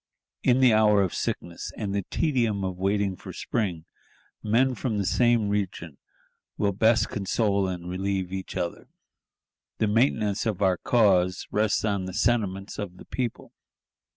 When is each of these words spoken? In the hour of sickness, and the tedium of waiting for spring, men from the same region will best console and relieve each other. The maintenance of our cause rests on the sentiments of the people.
In 0.41 0.61
the 0.61 0.73
hour 0.73 1.03
of 1.03 1.13
sickness, 1.13 1.71
and 1.77 1.93
the 1.93 2.01
tedium 2.09 2.63
of 2.63 2.79
waiting 2.79 3.15
for 3.15 3.31
spring, 3.31 3.85
men 4.41 4.73
from 4.73 4.97
the 4.97 5.05
same 5.05 5.47
region 5.47 5.99
will 6.57 6.71
best 6.71 7.07
console 7.07 7.67
and 7.67 7.87
relieve 7.87 8.33
each 8.33 8.57
other. 8.57 8.87
The 9.77 9.85
maintenance 9.85 10.47
of 10.47 10.59
our 10.59 10.77
cause 10.77 11.45
rests 11.51 11.85
on 11.85 12.05
the 12.05 12.15
sentiments 12.15 12.79
of 12.79 12.97
the 12.97 13.05
people. 13.05 13.53